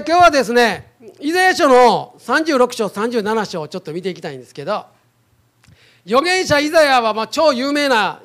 [0.00, 0.90] で今日はですね
[1.20, 4.86] イザヤ書の36章37章をちょっと見ていきたいんですけど
[6.04, 8.20] 預言者イザヤはまあ超有名な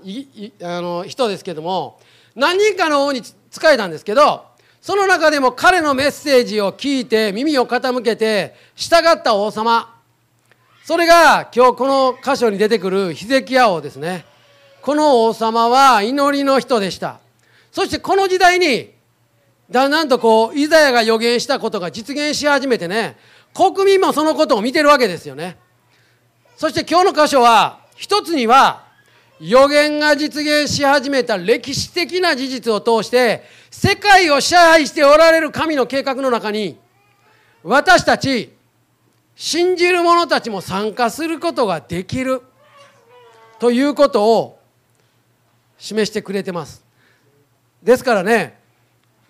[0.63, 1.99] あの人ですけども
[2.35, 3.35] 何人かの王に仕
[3.71, 4.45] えたんですけど
[4.81, 9.95] その中でも彼のメッセージを聞いて耳を傾けて従った王様。
[10.85, 14.25] それが今日この箇所に出てくるヒゼキヤ王ですね。
[14.81, 17.19] この王様は祈りの人でした。
[17.73, 18.98] そしてこの時代に
[19.69, 23.17] だんだんとこうイザヤが予言したことが実現し始めてね
[23.53, 25.57] 国民もそのことを見てるわけですよね。
[26.57, 28.83] そして今日の箇所は一つには
[29.39, 36.77] 予言が実現し始めた歴史的な事実を通して世界を支配しておられる神の計画の中に
[37.63, 38.53] 私たち
[39.35, 42.41] 信じる者たちも参加することができる
[43.59, 44.59] ということを
[45.77, 46.83] 示してくれてます。
[47.81, 48.58] ですからね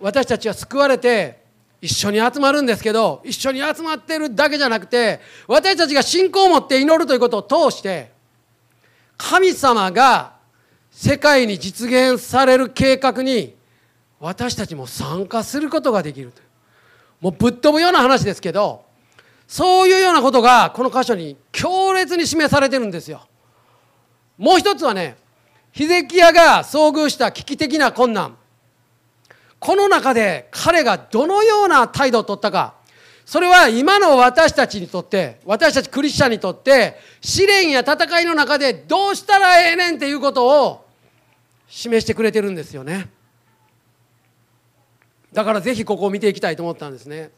[0.01, 1.39] 私たちは救われて
[1.81, 8.11] 一緒に集まるんですけど一緒に集まってるだけじゃなくて私たちが信仰を持って祈るということを通して
[9.17, 10.33] 神様が
[10.91, 13.55] 世界に実現される計画に
[14.19, 16.41] 私たちも参加することができると
[17.21, 18.85] もうぶっ飛ぶような話ですけど
[19.47, 23.27] そういうようなことがこの箇所に強烈に示されてるんですよ。
[24.37, 25.17] もう一つはね
[25.71, 28.37] ヒゼキヤが遭遇した危機的な困難
[29.59, 32.75] この中で彼がどのような態度をとったか。
[33.25, 40.87] それは今の私たちにとって私たちクリスチャンにとって試練や戦いの中でどうしたらええねんっていうことを
[41.67, 43.07] 示してくれてるんですよね。
[45.31, 47.29] だからぜひここを見ていきたいと思ったんですね。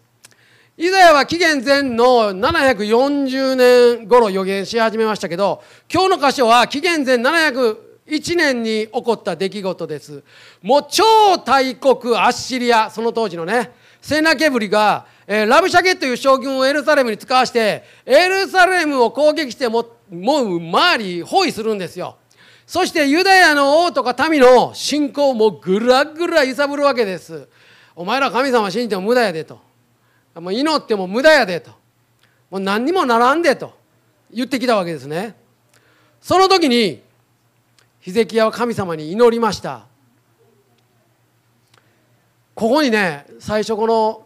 [0.77, 3.55] イザヤは紀元前の740
[3.97, 5.61] 年頃予言し始めましたけど
[5.93, 10.21] 今日の箇所は紀元前700 1年に起こった出来事です。
[10.61, 11.03] もう超
[11.37, 22.17] 大国アッシリアその当時のねセナケブリが、えー、ラブシャケという将軍をエルサレムに使わしてエルサレムを攻撃してももう周り包囲するんですよ。
[22.67, 27.47] そしてユダヤの王とか民の信仰もぐらぐら揺さぶるわけです。
[27.95, 29.59] お前ら神様信じても無駄やでと。
[30.35, 31.71] もう祈っても無駄やでと。
[32.49, 33.73] もう何にもならんでと
[34.33, 35.35] 言ってきたわけですね。
[36.21, 37.01] その時に
[38.01, 39.85] ヒゼキヤは神様に祈りました。
[42.55, 44.25] ここにね最初この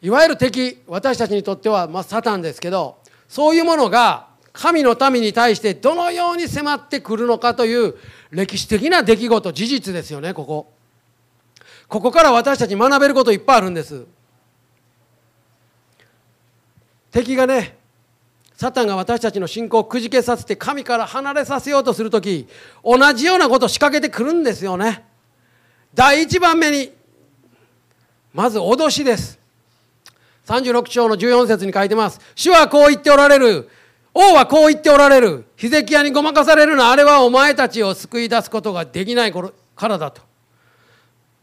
[0.00, 2.98] いわゆる敵私たちにとっては、まあ、サタンですけど
[3.28, 7.94] そういうものが神の民に対してどのように迫ってくるのかという
[8.30, 10.72] 歴史的な出来事事実ですよねここ。
[11.88, 14.06] ここから私たち学べることいっぱいあるんです。
[17.10, 17.81] 敵がね
[18.62, 22.46] サタンが私たちの信仰をくじけさせて神から離れさせようとする時
[22.84, 25.04] 同じようなことを仕掛けてくるんですよね。
[25.92, 26.92] 第1番目に
[28.32, 29.40] まず脅しです。
[30.46, 32.20] 36章の14節に書いてます。
[32.36, 33.68] 主はこう言っておられる。
[34.14, 35.44] 王はこう言っておられる。
[35.56, 40.22] ヒゼキヤにごまかされるのはあれはお前たちを救い出すことができないからだと。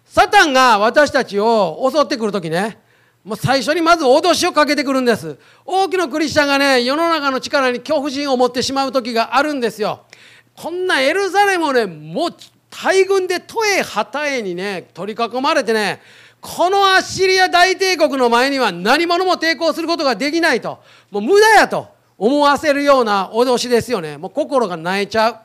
[0.05, 2.79] サタンが私たちを襲ってくる時ね
[3.23, 5.37] もう最初にまず脅しをかけてくるんです。
[5.65, 10.05] 多くのクリスチャンがね世の中の力に恐怖心を持ってしまう時があるんですよ。
[10.55, 12.29] こんなエルサレムをねもう
[12.69, 16.01] 大軍で都営旗営にね取り囲まれてね
[16.39, 20.81] このアッシリア大帝国の前には何者も抵抗することができないと
[21.11, 21.87] もう無駄やと
[22.17, 24.17] 思わせるような脅しですよね。
[24.17, 25.37] もう心が泣いちゃう。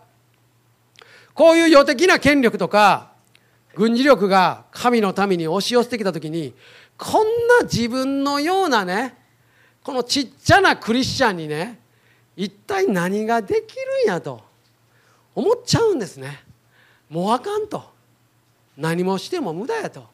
[1.34, 3.12] こういう予的な権力とか
[3.74, 6.54] 軍事力が神のために押し寄せてきた時に
[6.96, 7.26] こん
[7.60, 9.16] な自分のようなね
[9.82, 11.78] このちっちゃなクリスチャンにね
[12.36, 14.42] 一体何ができるんやと
[15.34, 16.42] 思っちゃうんですね。
[17.10, 17.92] もうあかんと。
[18.76, 20.04] 何もしても無駄やと。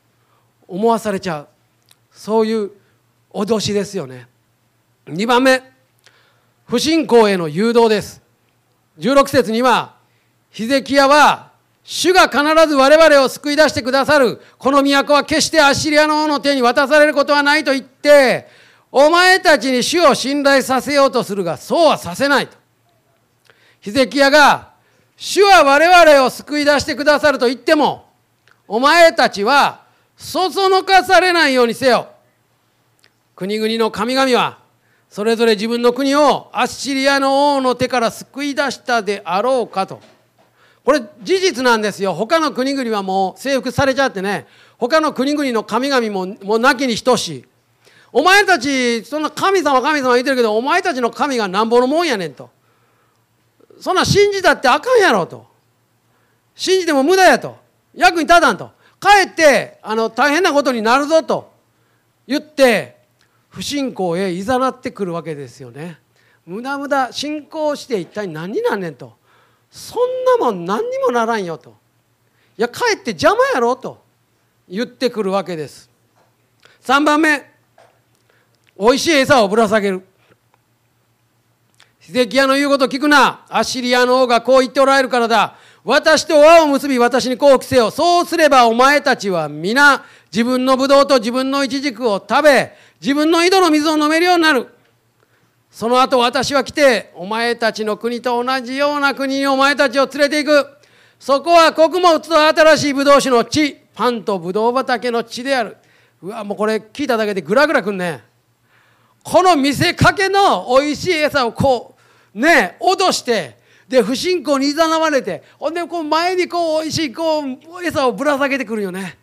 [0.66, 1.48] 思わされちゃう。
[2.12, 2.70] そういう
[3.32, 4.28] 脅しですよね。
[5.06, 5.62] 2番目。
[6.66, 8.22] 不信仰への誘導です。
[8.98, 9.97] 16節には
[10.50, 11.49] ヒゼキヤは
[11.92, 14.40] 主が必ず我々を救い出してくださる。
[14.58, 18.46] この都は決してアッシリアの王の手に渡されることはないと言って、
[18.92, 22.56] お前たちに主を信頼させようとするが、そうはさせないと。
[23.80, 24.70] ヒゼキヤが、
[25.16, 28.09] 主は我々を救い出してくださると言っても、
[28.68, 29.80] お前たちは、
[30.16, 32.06] そそのかされないようにせよ。
[33.34, 34.59] 国々の神々は、
[35.09, 40.19] それぞれ自分の国をアッシリアの王の手から救い出したであろうかと。
[40.91, 42.15] これ事実なんですよ。
[42.15, 44.48] 他の国々はもう征服されちゃってね。
[44.77, 47.45] 他の国々の神々ももう亡きに等しい。
[48.10, 52.51] お前たちそんな神様神様言ってるけどお前たちの神がなんぼのもんやねんと。
[53.81, 55.47] そんな信じたってあかんやろと。
[56.57, 57.57] 信じても無駄やと。
[57.95, 58.72] 役に立たんと。
[58.98, 61.53] かえってあの大変なことになるぞと。
[62.27, 62.97] 言って
[63.48, 66.01] 不信仰へいざなってくるわけですよね。
[66.45, 69.19] 無駄無駄信仰して一体何になんねんと。
[69.70, 71.76] そんなもん何にもならんよと。
[72.58, 74.02] いやかえって邪魔やろと
[74.68, 75.88] 言ってくるわけです。
[76.82, 77.50] 3番目。
[78.76, 80.06] おいしい餌をぶら下げる。
[82.00, 83.44] ヒゼキヤの言うこと聞くな。
[83.48, 85.56] アッシリアの王がこう言っておられるからだ。
[85.84, 87.90] 私と輪を結び私に降伏せよ。
[87.90, 94.68] そうすればお前たちは皆自分のブドウと自分のイチジクを食べ自分の井戸の水を飲めるようになる。
[95.70, 100.66] その後私は来てお前たちの国と同じような国にお前たちを連れて行く。
[101.18, 105.76] そこは穀物と新しいブドウ酒の地パンとブドウ畑の地である。
[106.22, 108.24] うわもうこれ聞いただけでグラグラくんね。
[109.22, 111.94] この見せかけの美味しい餌をこ
[112.34, 119.18] うね脅してで不信仰にいざなわれてほんでこう前にこう美味しいこう餌をぶら下げてくるよね。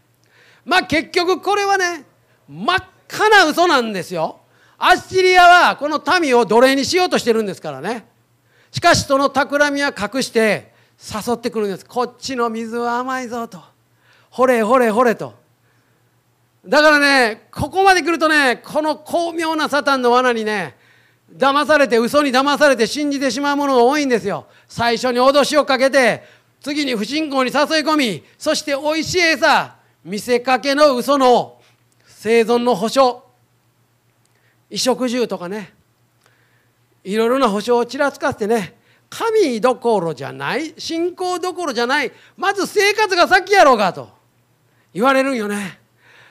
[0.63, 2.05] まあ結局これはね
[2.47, 2.77] 真っ
[3.09, 4.39] 赤な嘘なんですよ。
[4.77, 8.06] アッシリアはこの民を奴隷にしようとしてるんですからね。
[8.71, 11.85] しかしその企みは隠して誘ってくるんです。
[11.85, 13.59] こっちの水は甘いぞと。
[14.29, 15.33] ほれほれほれと。
[16.65, 20.75] だからねここまで来るとねこの巧妙なサタンの罠にね
[21.35, 24.45] 騙されて嘘に騙されて信じてしまうものが多いんですよ。
[24.68, 26.23] 最初に脅しをかけて
[26.62, 31.59] 次に不信仰に誘い込みそしておいしい餌見せかけの嘘の
[32.06, 33.26] 生存の保証。
[34.69, 35.74] 衣食住とかね。
[37.04, 38.78] いろいろな保証をちらつかせてね。
[39.10, 44.10] 神どころじゃない信仰どころじゃないまず生活が先やろうかと。
[44.94, 45.80] 言われるんよね。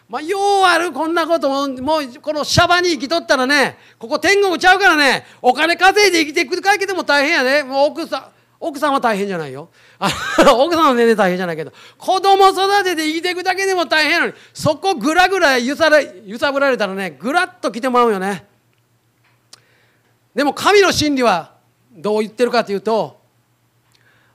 [0.08, 9.68] まあ、ようあるこんなことももうこのシャバに生きとったらねここ天国ちゃうからねお金稼いで生きていくだけでも大変やねもう奥さん奥さんは大変じゃないよ。
[9.98, 18.46] 奥さんは全然大変じゃないけど子供育てて生きていくだけでも大変やのにそこぐらぐら揺され揺さぶられたらねぐらっと来てもらうよね。
[20.34, 21.52] でも神の真理は
[21.92, 23.20] どう言ってるかというと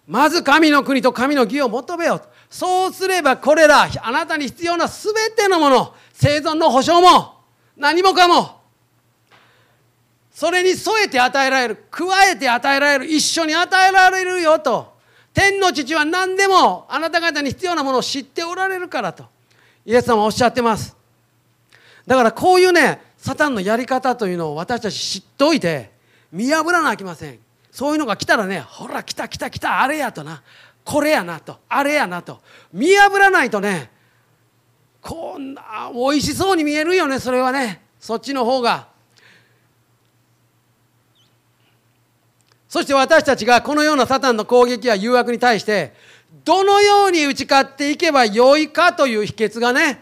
[0.07, 2.21] まず神の国と神の義を求めよう。
[2.49, 7.35] そうすればこれらあなたに必要な全てのもの生存の保障も
[7.77, 8.60] 何もかも
[10.33, 14.91] それに添えて与えられる加えて与えられる一緒に与えられるよと。
[15.33, 19.25] 天の父は何でもあなた方に必要なものを知っておられるからと。
[19.85, 20.95] イエス様はおっしゃってます。
[22.07, 25.91] だからこういうねサタンのやり方というのを私たち知っておいて
[26.31, 27.39] 見破らなきません。
[27.71, 30.41] そういうのが来たらねほら来た来た来たあれやとな。
[30.83, 31.59] これやなと。
[31.69, 32.41] あれやなと。
[32.73, 33.91] 見破らないとね
[35.01, 37.81] こんな美味しそうに見えるよねそれはね。
[37.99, 38.90] そっちの方が。
[42.71, 45.93] そして私たちがこのようなサタンの攻撃や誘惑に対して
[46.45, 50.01] どのように打ち勝っていけばよいかという秘訣がね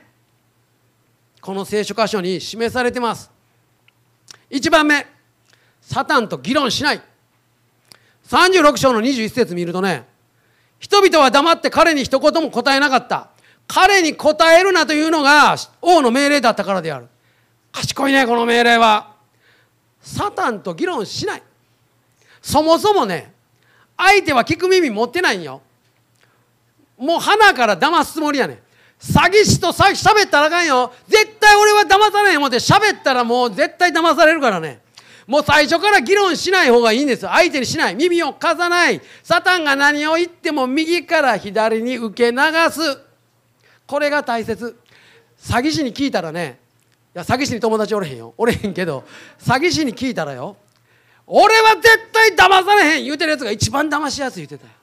[1.41, 3.31] この聖書箇所に示されてます。
[4.51, 5.07] 1番目
[5.81, 7.01] サタンと議論しない。
[8.27, 10.05] 36章の21節見るとね
[10.77, 13.31] 人々は黙って彼に一言も答えなかった。
[13.65, 17.07] 彼に答えるなというのが王の命令だったからである。
[17.71, 19.15] 賢いねこの命令は。
[20.01, 21.43] サタンと議論しない。
[22.41, 23.33] そもそもね
[23.97, 25.61] 相手は聞く耳持ってないんよ。
[26.97, 28.57] もう鼻から騙すつもりやねん。
[28.99, 30.93] 詐欺師と詐欺喋ったらあかんよ。
[31.07, 34.81] 絶対俺は騙されへん思って喋ったらもう絶対騙されるからね。
[35.27, 37.95] もう最初から議論しない方がいいんです相手にしない。
[37.95, 39.01] 耳を貸さない。
[39.23, 42.37] サタンが何を言っても右から左に受け流
[42.71, 42.81] す。
[43.85, 44.77] これが大切。
[45.41, 46.59] 詐欺師に聞いたらね
[47.15, 48.33] いや詐欺師に友達おれへんよ。
[48.37, 49.05] おれへんけど
[49.39, 50.57] 詐欺師に聞いたらよ
[51.31, 53.05] 俺は絶対騙されへん。
[53.05, 54.73] 言うてるやつが一番騙しやすい言うてたよ。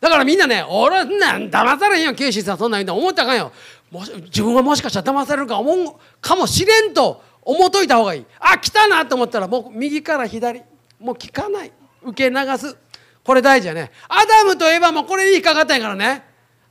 [0.00, 2.14] だからみんなね俺なん騙されへんよ。
[2.14, 3.52] ケイシーさんそんなん言うて思ったらあかんよ。
[3.90, 8.26] もし自分はもしかしたら騙されるか思うかもしれんと思っといた方がいい。
[8.40, 10.62] あ来たなと思ったらもう右から左。
[10.98, 11.72] もう聞かない。
[12.02, 12.76] 受け流す。
[13.22, 13.90] これ大事やね。
[14.08, 16.24] アダムとエヴァもこれに引っかかったんやからね。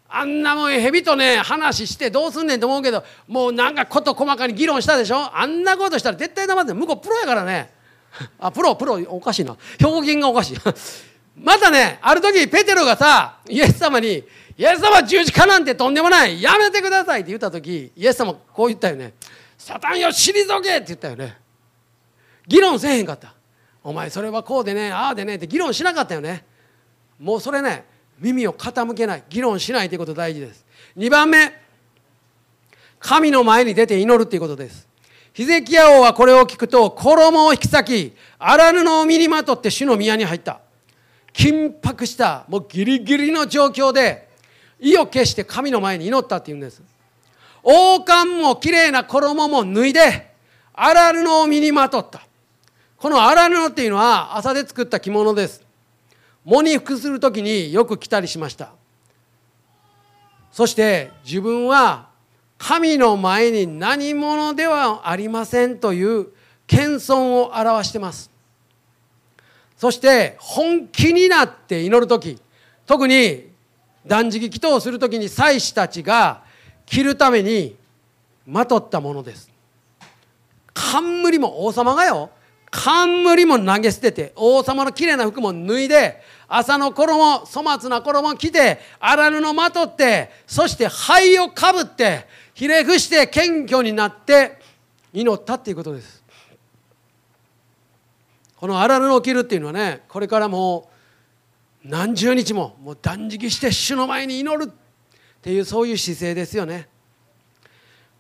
[0.10, 5.36] あんなもん蛇とね話してどうすんねんと思うけどもうなんか事細かに議論したでしょ。
[5.36, 7.74] あんなことしたら絶対黙って向こうプロやからね。
[8.40, 9.56] あプロプロおかしいな。
[9.84, 10.58] 表現がおかしい。
[11.36, 14.24] またねある時ペテロがさイエス様に
[14.56, 16.42] 「イエス様十字架なんてとんでもない。
[16.42, 19.14] やめてください」って言った時イエス様こう言ったよね。
[19.58, 21.38] サタンよ退けって言ったよね。
[22.48, 23.34] 議論せえへんかった。
[23.84, 26.46] お前それはこうでねああでねって議論しなかったよね。
[27.20, 27.86] もうそれね
[28.20, 29.24] 耳を傾けない。
[29.30, 30.66] 議論しないということ大事です。
[30.98, 31.52] 2番目
[33.00, 34.88] 神の前に出て祈るっていうことです。
[35.34, 40.62] ヒゼキヤ王はこれを聞くと衣を引き裂き荒布を身にまとって主の宮に入った。
[41.34, 44.30] 緊迫したもうギリギリの状況で
[44.80, 46.84] 意を決して神の前に祈ったっていうんです。
[47.64, 50.34] 王冠もきれいな衣も脱いで
[50.72, 52.22] 荒布を身にまとった。
[52.98, 55.64] この荒布っていうのは麻で作った着物です。
[56.46, 58.70] 喪に服する時によく着たりしました。
[60.52, 62.13] そして自分は
[62.66, 66.28] 神の前に何者ではありませんという
[66.66, 68.32] 謙遜を表してます。
[69.76, 72.40] そして本気になって祈る時
[72.86, 73.50] 特に
[74.08, 76.44] 断食祈祷をする時に祭司たちが
[76.86, 77.76] 着るために
[78.48, 79.52] まとったものです。
[80.74, 82.30] 冠も王様がよ。
[82.72, 94.60] 冠も投げ捨てて王様のきれいな服も脱いで朝の衣粗末な衣着て荒布まとってそして灰をかぶってひれ伏して謙虚になって
[95.12, 96.24] 祈ったっていうことです。
[98.58, 100.90] この荒布を着るっていうのはねこれからも
[101.84, 104.74] 何十日ももう断食して主の前に祈るっ
[105.42, 106.88] ていうそういう姿勢ですよね。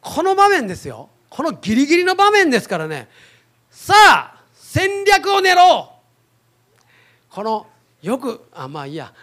[0.02, 1.10] この場面ですよ。
[1.30, 3.08] このギリギリの場面ですからね。
[3.70, 5.94] さあ戦略を練ろ
[6.80, 6.84] う。
[7.30, 7.68] この
[8.02, 9.14] よくあまあいいや。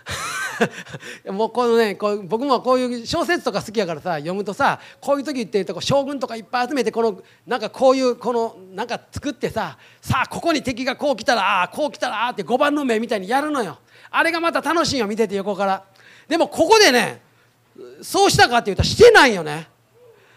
[1.30, 13.78] もうこのねこう僕もこういう小説とか好きやからさ読むとさこういう時ってと将軍とかいっぱい集めてこのなんかこういうこのなんか作ってささあここに敵がこう来たらああこう来たらああって5番の目みたいにやるのよ。
[14.10, 15.84] あれがまた楽しいよ見てて横から。
[16.28, 17.22] でもここでね
[18.02, 19.68] そうしたかっていうとしてないよね。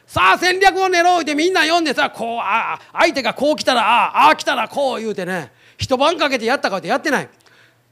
[0.05, 7.29] さあ戦略を練ろうってみんな読んでさこうあ相手がこう来たらああ来たらこう言うてね一晩かけてやったかってやってない。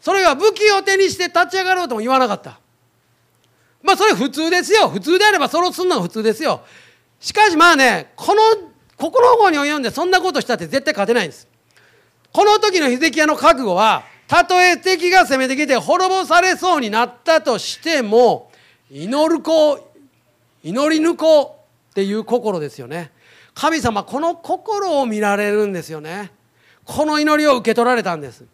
[0.01, 2.60] それは武器を手にして立ち上がろうとも言わなかった。
[3.84, 4.89] まあそれ普通ですよ。
[4.89, 6.62] 普通であればそれをすんのは普通ですよ。
[7.20, 8.41] しかしまあねこの
[8.98, 11.48] ここの方に読んでそんなことしたって絶対勝てないんです。
[12.34, 18.51] この時のヒゼキヤの覚悟はたとえ敵が攻めてきて滅ぼされそうになったとしても
[18.89, 19.91] 祈る子
[20.63, 23.12] 祈り抜こうっていう心ですよね。
[23.53, 26.31] 神様この心を見られるんですよね。
[26.86, 28.46] この祈りを受け取られたんです。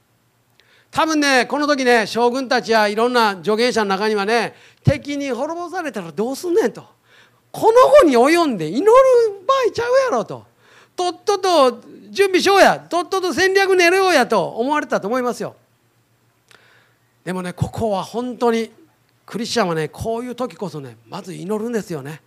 [0.92, 6.84] 多分ねこの時ね将軍たちやいろんな助言者の中にはね敵に滅ぼされたらどうすんねんと。
[7.52, 8.86] この後に及んで祈る
[9.48, 10.46] 場合ちゃうやろと。
[10.96, 12.80] とっとと準備しようや。
[12.80, 15.56] とっとと戦略練ろうやと思われたと思いますよ。
[17.24, 18.72] でもねここは本当に
[19.26, 22.22] クリスチャンはねこういう時こそねまず祈るんですよね。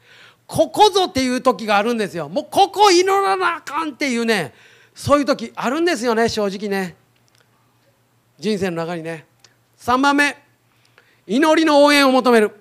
[0.46, 2.28] ここぞっていう時があるんですよ。
[2.28, 4.52] もうここ祈らなあかんっていうね
[4.94, 6.96] そういう時あるんですよね正直ね。
[8.40, 9.26] 人生の中にね
[9.78, 10.34] 3番目
[11.26, 12.56] 祈りの応援を求める。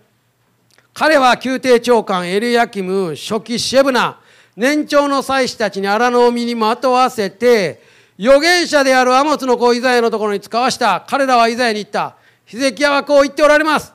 [0.93, 4.19] 彼は宮廷長官エルヤキム初期シェブナ
[4.55, 7.81] 年長の祭司たちに荒野を身にまとわせて
[8.19, 11.05] 預言者であるアモツの子イザヤのところに使わした。
[11.07, 12.17] 彼らはイザヤに言った。
[12.45, 13.93] ヒゼキヤはこう言っておられます。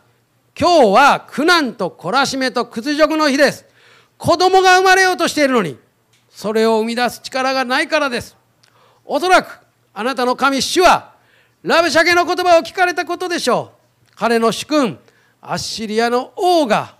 [0.58, 3.66] 今日は苦難と懲らしめと屈辱の日です。
[4.16, 5.76] 子供が生まれようとしているのに
[6.30, 8.34] それを生み出す力がないからです。
[9.04, 9.60] おそらく
[9.92, 11.13] あなたの神主は
[11.64, 13.72] ラブシャケの言葉を聞かれたことでしょ
[14.12, 14.12] う。
[14.16, 14.98] 彼の主君
[15.40, 16.94] アッシリアの王が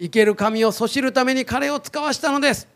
[0.00, 2.66] 生ける神をそしるために彼を使わしたのです。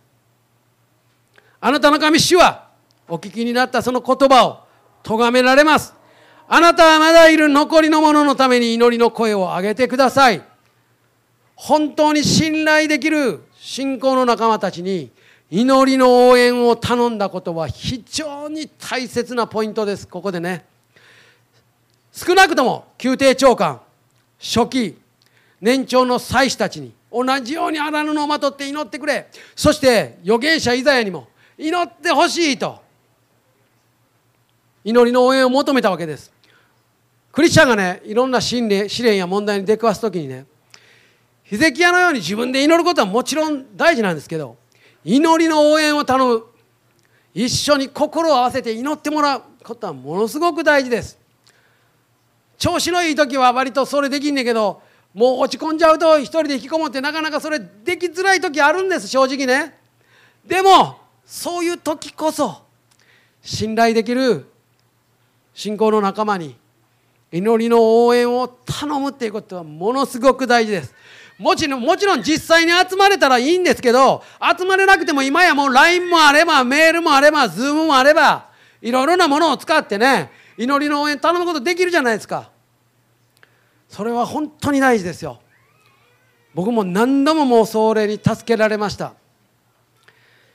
[1.62, 2.68] あなたの神主は
[3.08, 4.58] お聞きになったその言葉を
[5.02, 5.94] 咎められます。
[6.46, 10.42] あなたはまだいる残りの者のために祈りの声を上げてください。
[11.54, 15.10] 本当に信頼できる信仰の仲間たちに
[15.50, 20.06] 祈りの応援を頼んだことは非常に大切なポイントです。
[20.06, 20.66] ここでね
[22.14, 23.80] 少なくとも宮廷長官
[24.38, 24.96] 初期
[25.60, 29.28] 年長の祭司たちに同じように荒布をまとって祈ってくれ。
[29.56, 31.26] そして預言者イザヤにも
[31.58, 32.80] 祈ってほしいと
[34.84, 36.30] 祈りの応援を求めたわけです。
[37.32, 40.46] クリスチャンがねいろんな試練や問題に出くわす時にね
[41.42, 44.56] ヒゼキヤのように自分で祈ることはもちろん大事なんですけど
[45.04, 46.44] 祈りの応援を頼む。
[47.34, 51.23] 一緒に心を合わせて祈ってもらうことはものすごく大事です。
[52.58, 54.82] 調子のいい時は割とそれできんねんけど
[55.12, 59.78] もう落ち込んじゃうと一人で引きこもってなかなかそれできづらい時あるんです正直ね。
[60.44, 62.62] でもそういう時こそ
[63.40, 64.46] 信頼できる
[65.54, 66.56] 信仰の仲間に
[67.30, 70.94] 祈りの応援を頼むっていうことはものすごく大事です。
[71.38, 74.22] もちろんもちろん実際に集まれたらいいんですけど
[74.56, 82.50] 集まれなくても今やもう LINE もあればメールもあれば Zoom もあればいろいろなものを使ってね祈りの応援頼むことできるじゃないですか。
[83.88, 85.40] それは本当に大事ですよ。
[86.54, 89.14] 僕も何度ももうそれに助けられました。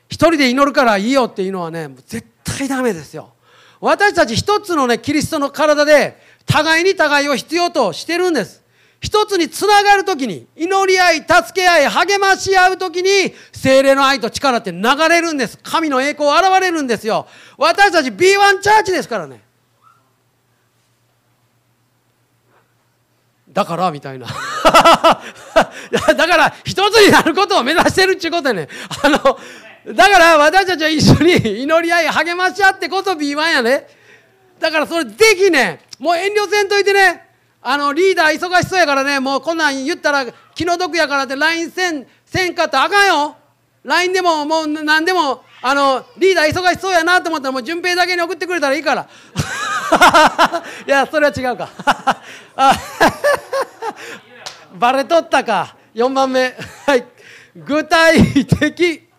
[0.07, 3.33] 一人で祈るからいいよっていうのはね絶対ダメですよ。
[3.79, 8.63] 私たち一つのねキリストの体で互いに互いを必要としてるんです。
[9.01, 15.57] 一つにつながるときに祈り合い助け合い励まし合うときに精霊の愛と力って流れるんです。
[15.61, 17.27] 神の栄光現れるんですよ。
[17.57, 19.48] 私たち B1 チャーチですからね。
[23.59, 24.25] だからみたいな。
[26.15, 28.69] だから一つになることを目指してるっていうことでね
[29.03, 29.37] あの
[29.93, 33.85] だから私たちは一緒に祈り合い励まし合ってこそ B1 やね。
[34.61, 37.27] だからそれぜひねもう遠慮せんといてね。
[37.61, 39.19] あのリーダー忙しそうやからね。
[39.19, 40.25] もうこんなん言ったら
[40.55, 43.35] 気の毒やからって LINE せんせんかったらあかんよ。
[43.83, 49.09] LINE でももう何でもあのリーダー忙しそうやなと思ったらもう順平だけに送ってくれたらいいから。
[50.87, 51.67] いやそれは違うか。
[54.79, 55.75] バレとったか。
[55.93, 56.55] 4番目。
[56.85, 57.05] はい。
[57.53, 59.09] 具体的。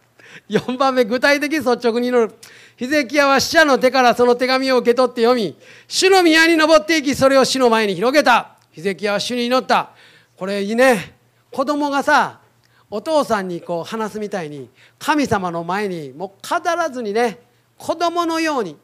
[0.49, 1.53] 4番目具体的。
[1.53, 2.35] 率直に祈る。
[2.77, 5.55] ヒゼキヤは死者の手からその手紙を受け取って読み
[5.87, 8.57] 主の宮に登っていきそれを主の前に広げた。
[8.73, 9.91] ヒゼキヤは主に祈った。
[10.35, 11.15] これいいね。
[11.51, 12.41] 子供がさ
[12.89, 17.39] お父さんにこう話すみたいに神様の前にもう語らずにね
[17.77, 18.79] 子供のように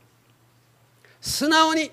[1.20, 1.90] 素直に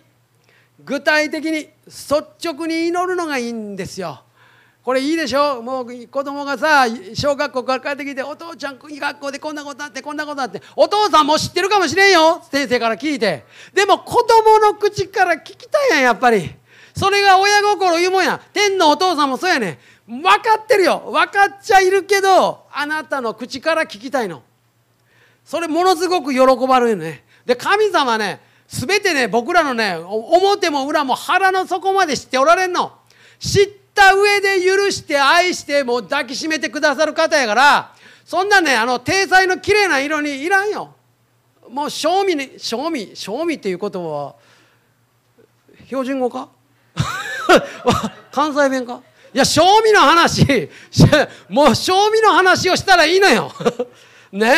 [0.83, 4.22] 具体的に率直に祈るのがいいんですよ。
[4.83, 5.61] これいいでしょ？
[5.61, 12.41] もう子供がさ小学校から帰ってきてお父ちゃん学校でこんなことあってこんなことあってお父さんも知ってるかもしれんよ。
[12.51, 13.45] 先生から聞いて。
[13.73, 16.53] でも子供の口から聞きたいやんやっぱり。
[16.93, 18.41] それが親心言うもんや。
[18.51, 21.01] 天のお父さんもそうやね分かってるよ。
[21.05, 24.43] 分かっちゃいるけどあなたの口から聞きたいの。
[25.45, 27.23] それものすごく喜ばれるね。
[27.45, 32.91] で神様ね全てね僕らのね表も裏も腹の底まで知っておられんの。
[33.39, 37.91] 知ってった上で許して愛してもう抱きしめてくださる方やから
[38.25, 40.95] そんなねあの体裁の綺麗な色にいらんよ。
[41.69, 44.35] もう賞味に賞味賞味っていうことは
[45.85, 46.49] 標準語か？
[48.31, 49.01] 関西弁か？
[49.33, 50.69] いや賞味の話
[51.49, 53.51] もう賞味の話をしたらいいのよ。
[54.31, 54.55] ね？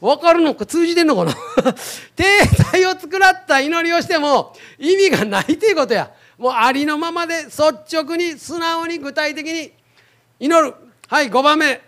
[0.00, 0.66] 分かるのか？
[0.66, 1.34] 通じてんのかな？
[2.16, 6.10] 体裁を作らった祈りをしても意味がないっていうことや。
[6.38, 9.72] もうありのままで率直に素直に具体的に
[10.38, 10.74] 祈る。
[11.08, 11.80] はい5番目。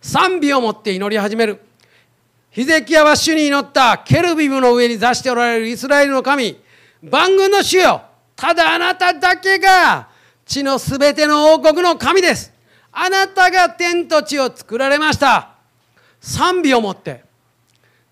[0.00, 1.60] 賛美を持って祈り始める。
[2.50, 6.60] ヒゼキヤは主に祈ったケルビムの上に座しておられるイスラエルの神。
[7.02, 8.02] 万軍の主よ。
[8.36, 10.08] ただあなただけが。
[10.44, 12.52] 地のすべての王国の神です。
[12.92, 15.50] あなたが天と地を作られました。
[16.20, 17.24] 賛美を持って。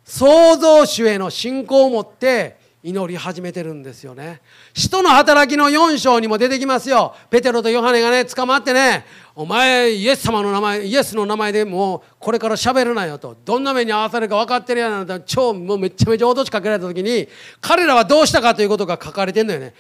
[0.04, 2.58] 創造主への信仰を持って。
[2.86, 4.40] 祈り始めてるんですよね。
[4.72, 7.16] 使徒の働きの4章にも出てきますよ。
[7.30, 13.36] ペテロとヨハネがね捕まってねお前イエス様の名前イエスの名前でもうこれから喋るなよと。
[13.44, 17.26] どんな目に遭わされるか分かってるやなんて超もうめちゃめちゃ脅しかけられた時に
[17.60, 19.74] 彼らはどうしたかということが書かれてんだよね。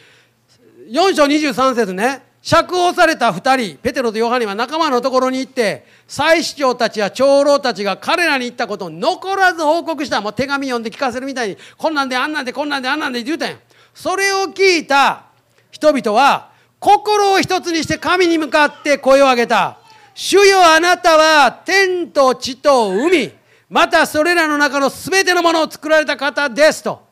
[0.90, 2.25] 4章23節ね。
[2.46, 10.20] 釈放された2人ペテロとヨハネは仲間のところに行って祭司長たちや長老たちが彼らに言ったことを残らず報告した。
[10.20, 13.56] もう手紙読んで聞かせるみたいにこんなんであんなんでこんなんであんなんで言うたんや。
[13.92, 15.24] それを聞いた
[15.72, 19.78] 人々は心を一つにして神に向かって声を上げた。
[20.14, 23.32] 主よあなたは天と地と海
[23.68, 27.02] またそれらの中の全てのものを作られた方ですと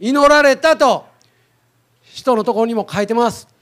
[0.00, 1.06] 祈られたと
[2.02, 3.53] 人のところにも書いてます。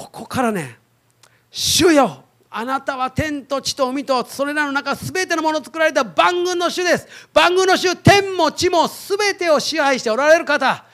[0.00, 0.78] ここからね
[1.52, 2.24] 「主よ。
[2.52, 7.06] あなたは天と地と海とそれらの中全てのものを作られた万軍の主です。
[7.32, 10.84] 万軍の主天も地も全てを支配しておられる方。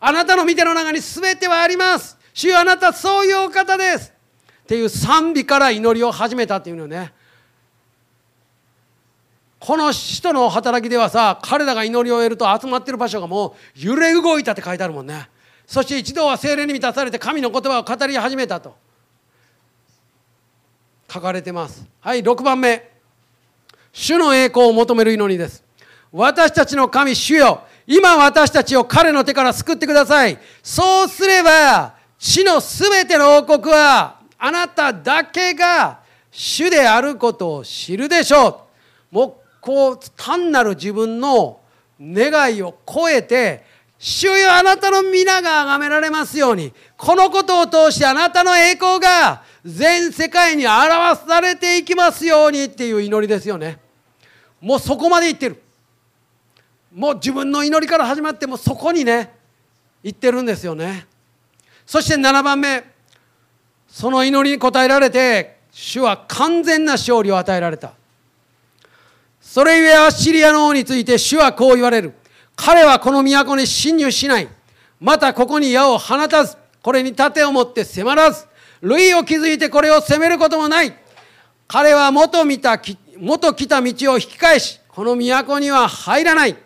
[0.00, 2.16] あなたの見ての中に全てはあります。
[2.32, 4.12] 主よあなたそういうお方です。
[4.62, 7.12] っていう賛美から祈りを始めたっていうのね。
[9.60, 15.28] この使徒の働きではさ彼らが祈りを終えると集まってる場所がもう揺れ動いたって書いてあるもんね。
[15.66, 18.76] そして一度は精霊に満たされて神の言葉を語り始めたと。
[21.10, 21.86] 書かれてます。
[22.00, 22.90] はい6番目。
[23.92, 25.62] 主の栄光を求める祈りです。
[26.12, 27.62] 私たちの神主よ。
[27.86, 30.38] 今私たちを彼の手から救ってください。
[30.62, 36.00] そうすれば地のすべての王国はあなただけが
[36.30, 38.66] 主であることを知るでしょ
[39.12, 39.14] う。
[39.14, 41.60] もうこう単なる自分の
[42.00, 43.64] 願いを超えて
[44.06, 53.78] 主よあなたの皆が崇められますようにこのことを通してあなたの栄光が全世界に表されていきますようにっていう祈りですよね。
[54.60, 55.62] もうそこまで言ってる。
[56.94, 59.32] もう自分の祈りから始まってもそこにね
[60.02, 61.06] 言ってるんですよね。
[61.86, 62.84] そして7番目
[63.88, 67.94] その祈りに応えられて主は完全な勝利を与えられた。
[69.40, 72.12] それゆえアッシリアの王について主はこう言われる。
[72.56, 74.48] 彼はこの都に侵入しない。
[75.00, 78.46] またここに矢を放たずこれに盾を持って迫らず
[78.80, 80.94] 類を築いてこれを責めることもない。
[81.66, 82.80] 彼は元見た
[83.18, 86.56] 元来た道を引き返しこの都には入らない。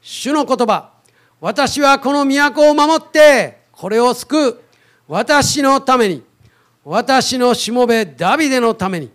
[0.00, 0.90] 主の言葉。
[1.40, 4.60] 私はこの都を守ってこれを救う。
[5.06, 6.22] 私のために。
[6.84, 9.10] 私のしもべダビデのために。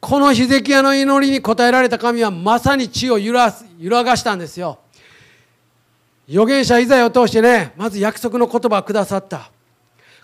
[0.00, 4.78] このヒゼキヤの祈りに応えられた神はまさに地を揺らす揺らがしたんですよ。
[6.26, 9.50] 預言者イザヤを通してねまず約束の言葉をくださった。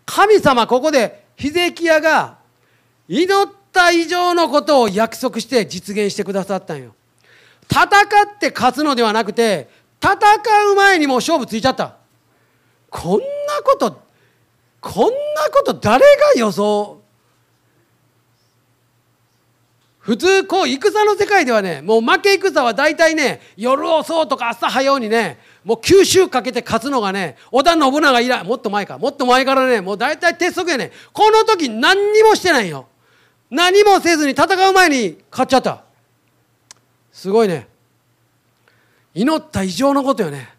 [0.06, 2.38] 神様ここでヒゼキヤが
[3.06, 6.94] 祈った以上のことを約束して実現してくださったんよ。
[7.70, 9.68] 戦って勝つのではなくて
[10.02, 10.14] 戦
[10.72, 11.96] う前にもう勝負ついちゃった。
[12.88, 13.26] こんな
[13.62, 14.00] こと
[14.80, 15.10] こんな
[15.52, 16.06] こと誰が
[16.38, 16.99] 予想
[20.00, 28.96] 普通こう戦の世界ではねもう負け戦は大体ね夜遅うとか朝早うにねもう9週かけて勝つのがね織田信長以来もっと前か。
[28.98, 30.90] もっと前からねもう大体鉄則やね。
[31.12, 32.88] この時何にもしてないよ。
[33.50, 35.84] 何もせずに戦う前に勝っちゃった。
[37.12, 37.68] すごいね。
[39.12, 40.54] 祈った以上のことよね。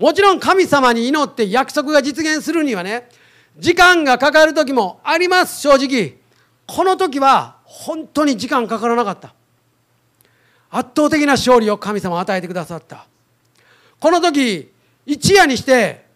[0.00, 3.08] もちろん神様に祈って約束が実現するにはね
[3.56, 6.16] 時間がかかる時もあります正直。
[6.66, 9.34] この時は本当に時間かからなかった。
[10.70, 13.06] 圧倒的な勝利を神様与えてくださった。
[13.98, 14.72] この時
[15.04, 16.06] 一夜にして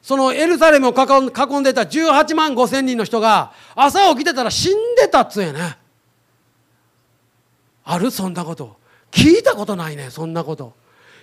[0.00, 1.02] そのエルサレムを囲
[1.60, 5.76] んでた18万5千人の人が朝起きてたら死んでたっつうやね。
[7.84, 8.12] ある？
[8.12, 8.76] そんなこと。
[9.10, 10.74] 聞いたことないねそんなこと。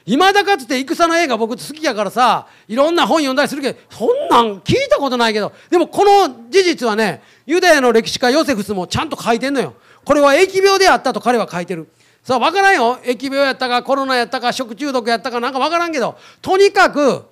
[0.05, 9.73] いまだかつて戦の映画僕好きやからさいろんな本読んだりするけどそんなん聞いたことないけどでもこの事実はねユダヤの歴史家ヨセフスもちゃんと書いてんのよ。
[10.03, 11.87] これは疫病であったと彼は書いてる。
[12.23, 12.97] さあ分からんよ。
[13.03, 17.23] 疫病やったかコロナやったか食中毒やったかなんか分からんけどとにかく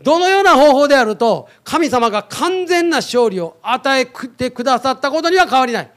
[0.00, 5.90] どのような方法であると神様が完全な勝利を与えてくださったことには変わりない。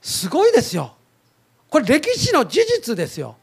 [0.00, 0.94] すごいですよ。
[1.68, 3.36] これ歴史の事実ですよ。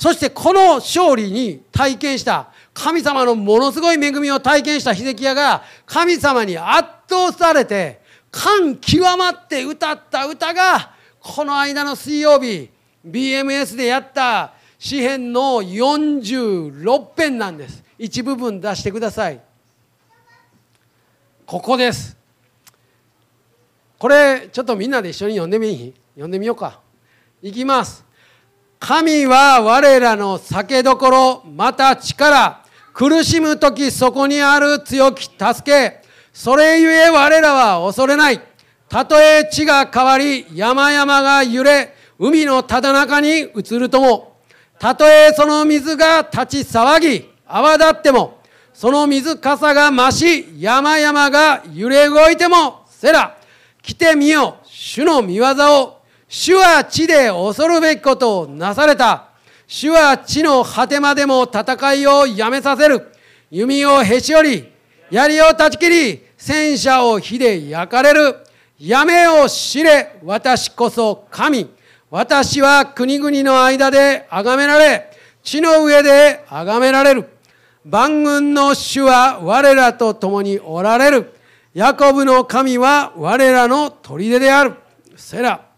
[0.00, 12.70] そしてこの勝利に体験した神様のものすごい恵みを体験したヒゼキヤが神様に圧倒されて感極まって歌った歌がこの間の水曜日
[13.06, 17.84] BMS でやった詩篇の46編なんです。
[17.98, 19.38] 一部分出してください。
[21.44, 22.16] ここです。
[23.98, 26.80] これちょっとみんなで一緒に読んでみ読んでみようか。
[27.42, 28.08] いきます。
[28.80, 32.64] 神は我らの酒どころまた力
[32.94, 36.00] 苦しむ時そこにある強き助け。
[36.32, 38.40] それゆえ我らは恐れない。
[38.88, 44.38] たとえ地が変わり山々が揺れ海のただ中に移るとも
[44.78, 48.40] たとえその水が立ち騒ぎ泡立っても
[48.72, 53.36] その水かさが増し山々が揺れ動いてもせら
[53.80, 55.46] 来てみよ主の見業
[55.82, 55.99] を
[56.32, 59.30] 主は地で恐るべきことをなされた。
[59.66, 63.10] 主は地の果てまでも戦いをやめさせる。
[63.50, 64.72] 弓をへし折り
[65.10, 68.36] 槍を断ち切り戦車を火で焼かれる。
[68.78, 71.68] やめを知れ私こそ神。
[72.10, 75.10] 私は国々の間で崇められ
[75.42, 77.28] 地の上で崇められる。
[77.84, 81.34] 万軍の主は我らと共におられる。
[81.74, 84.74] ヤコブの神は我らの砦である。
[85.16, 85.69] セラ。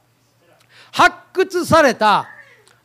[0.93, 2.29] 発掘された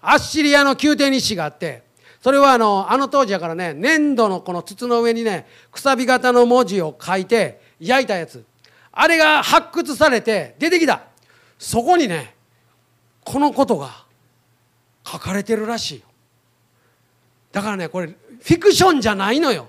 [0.02, 1.84] アッシリアの宮廷日誌があって
[2.22, 8.44] それはあのあの当時やからね粘土のこの筒の上にねくさび型の文字を書いて焼いたやつ。
[8.92, 11.04] あれが発掘されて出てきた。
[11.60, 12.34] そこにね
[13.24, 14.06] このことが
[15.06, 16.06] 書かれてるらしいよ。
[17.52, 19.68] だからねこれフィクションじゃないのよ。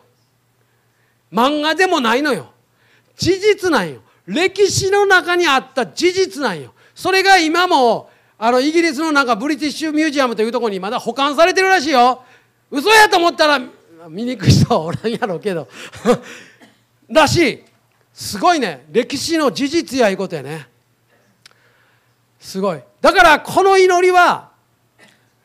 [1.31, 2.53] 漫画でもないのよ。
[3.17, 4.01] 事実なんよ。
[4.27, 6.73] 歴史の中にあった事実なんよ。
[6.95, 12.23] それが今もあのイギリスのなんかブリティッシュミュージアムというところにまだ保管されてるらしいよ。
[12.71, 13.61] 嘘やと思ったら
[14.09, 15.69] 見に行く人はおらんやろうけど。
[17.09, 17.65] らしい。
[18.13, 18.87] すごいね。
[18.91, 20.69] 歴史の事実やいうことやね。
[22.39, 22.81] すごい。
[23.01, 24.51] だからこの祈りは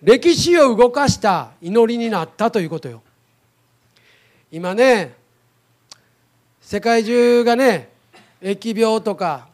[0.02, 3.02] 歴史を動かした祈りになったということよ。
[4.52, 5.16] 今ね
[6.62, 7.90] 世界中がね
[8.42, 9.48] 疫病とか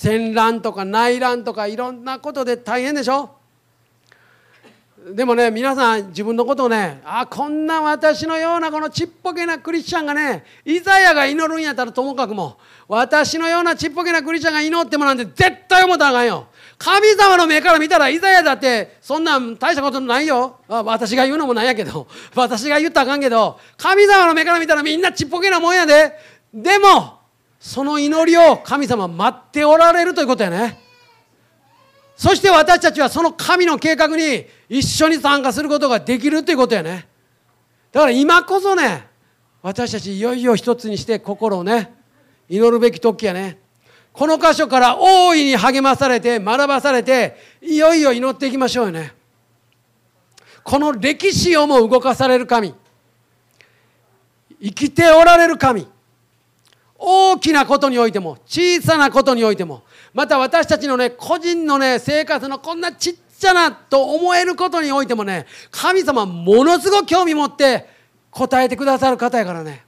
[0.00, 3.34] 戦乱とか内乱とかいろんなことで大変でしょ？
[5.10, 16.46] でもね皆さん自分のことをねあこんな私のようなこのちっぽけなクリスチャンがねイザヤが祈るんやったらともかくも私のようなちっぽけなクリスチャンが祈ってもなんて絶対思ったらあかんよ。
[16.78, 20.60] 神様の目から見たらイザヤだってそんなん大したことないよ。
[20.68, 22.06] 私が言うのもなんやけど
[22.36, 26.12] 私が言ったらあかんけど神様の目から見たらみんなちっぽけなもんやで。
[26.54, 27.17] でも
[27.58, 30.78] その祈りを神様待っておられるということやね。
[32.16, 37.08] そして私たちはその神の計画に一緒に参加することができるということやね。
[37.92, 39.06] だから今こそね
[39.62, 41.94] 私たちいよいよ一つにして心をね
[42.48, 43.58] 祈るべき時やね。
[44.12, 49.14] この箇所から大いに励まされて学ばされていよいよ祈っていきましょうよね。
[50.64, 52.74] この歴史をも動かされる神
[54.60, 55.86] 生きておられる神
[56.98, 67.86] 大きなことにおいても小さなことにおいてもまた私たちのね個人のね生活のこんなちっちゃなと思えることにおいてもね神様ものすごく興味持って
[68.32, 69.84] 答えてくださる方やからね。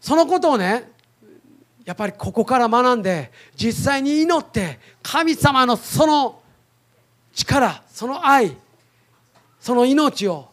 [0.00, 0.90] そのことをね
[1.84, 6.40] やっぱりここから学んで実際に祈って神様のその
[7.34, 8.56] 力その愛
[9.58, 10.48] その命を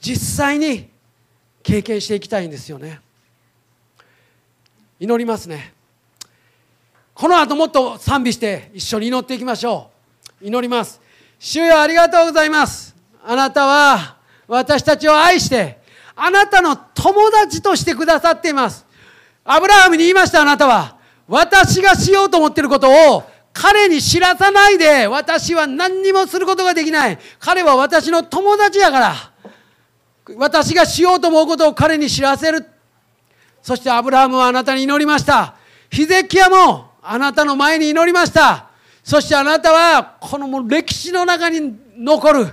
[0.00, 0.88] 実際に
[1.62, 3.00] 経験していきたいんですよね。
[5.00, 5.72] 祈りますね。
[7.14, 9.90] この後もっと賛美して一緒に祈っていきましょ
[10.42, 10.46] う。
[10.46, 11.00] 祈ります。
[11.38, 12.94] 主よありがとうございます。
[13.24, 15.78] あなたは私たちを愛して
[16.14, 18.84] あなたの友達としてくださっています。
[19.42, 23.22] アブラハムに言いましたあなたは私がしようと思っていることを
[23.54, 27.18] 彼に知らさないで私は何にもすることができない。
[27.38, 29.14] 彼は私の友達やから
[30.36, 32.66] 私がしようと思うことを彼に知らせる。
[33.62, 35.54] そしてアブラハムはあなたに祈りました。
[35.90, 38.70] ヒゼキヤもあなたの前に祈りました。
[39.02, 42.46] そしてあなたはこの歴史の中に残る。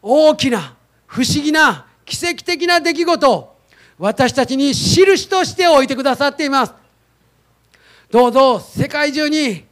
[0.00, 0.74] 大きな
[1.06, 3.30] 不思議な奇跡的な出来事。
[3.30, 3.56] を
[3.98, 6.74] 私たちに印として置いてくださっています。
[8.10, 9.64] どうぞ世界中に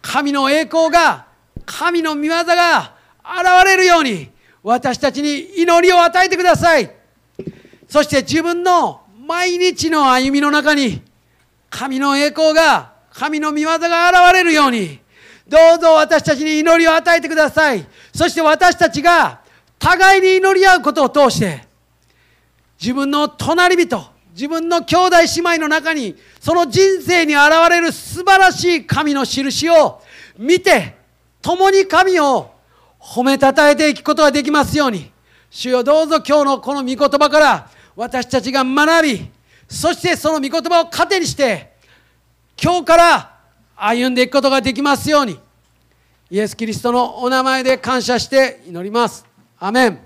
[0.00, 1.26] 神の栄光が
[1.64, 4.30] 神の御業が現れるように
[4.62, 6.90] 私たちに祈りを与えてください。
[7.88, 11.02] そして自分の毎日の歩みの中に
[11.68, 15.00] 神の栄光が神の御業が現れるように
[15.48, 17.84] どうぞ私たちに祈りを与えてください。
[18.14, 19.40] そして私たちが
[19.80, 21.66] 互いに祈り合うことを通して
[22.80, 30.02] 自分の隣人自分の兄弟姉妹の中にその人生に現れる素晴らしい神の印を
[30.38, 30.94] 見て
[31.42, 32.52] 共に神を
[33.00, 35.10] 褒めたたえていくことができますように。
[35.50, 39.30] 主よどうぞ今日のこの御言葉から私たちが学び
[39.68, 41.72] そしてその御言葉を糧にして
[42.62, 43.36] 今日から
[43.74, 45.38] 歩んでいくことができますように
[46.30, 49.24] イエス・キリストのお名前で感謝して祈ります。
[49.58, 50.05] アメン。